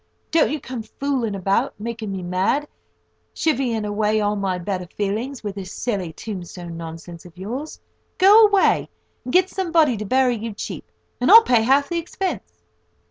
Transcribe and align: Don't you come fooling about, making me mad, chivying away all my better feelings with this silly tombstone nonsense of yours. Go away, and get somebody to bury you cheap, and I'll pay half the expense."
Don't 0.31 0.49
you 0.49 0.59
come 0.59 0.81
fooling 0.81 1.35
about, 1.35 1.79
making 1.79 2.11
me 2.11 2.23
mad, 2.23 2.67
chivying 3.35 3.85
away 3.85 4.19
all 4.19 4.35
my 4.35 4.57
better 4.57 4.87
feelings 4.87 5.43
with 5.43 5.53
this 5.53 5.71
silly 5.71 6.11
tombstone 6.11 6.75
nonsense 6.75 7.23
of 7.23 7.37
yours. 7.37 7.79
Go 8.17 8.47
away, 8.47 8.89
and 9.23 9.31
get 9.31 9.47
somebody 9.47 9.95
to 9.97 10.05
bury 10.05 10.35
you 10.35 10.55
cheap, 10.55 10.91
and 11.19 11.29
I'll 11.29 11.43
pay 11.43 11.61
half 11.61 11.87
the 11.89 11.99
expense." 11.99 12.63